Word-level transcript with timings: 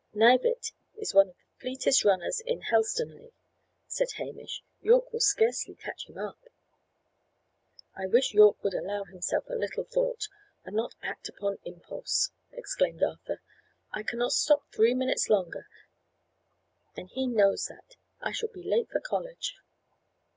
"Knivett 0.15 0.71
is 0.97 1.13
one 1.13 1.29
of 1.29 1.35
the 1.35 1.43
fleetest 1.59 2.03
runners 2.03 2.39
in 2.43 2.61
Helstonleigh," 2.61 3.33
said 3.85 4.13
Hamish. 4.13 4.63
"Yorke 4.81 5.13
will 5.13 5.19
scarcely 5.19 5.75
catch 5.75 6.09
him 6.09 6.17
up." 6.17 6.39
"I 7.93 8.07
wish 8.07 8.33
Yorke 8.33 8.63
would 8.63 8.73
allow 8.73 9.03
himself 9.03 9.47
a 9.47 9.53
little 9.53 9.83
thought, 9.83 10.27
and 10.65 10.75
not 10.75 10.95
act 11.03 11.29
upon 11.29 11.59
impulse," 11.65 12.31
exclaimed 12.51 13.03
Arthur. 13.03 13.41
"I 13.91 14.01
cannot 14.01 14.33
stop 14.33 14.71
three 14.71 14.95
minutes 14.95 15.29
longer: 15.29 15.67
and 16.97 17.07
he 17.09 17.27
knows 17.27 17.65
that! 17.67 17.95
I 18.21 18.31
shall 18.31 18.49
be 18.49 18.63
late 18.63 18.89
for 18.89 19.01
college." 19.01 19.55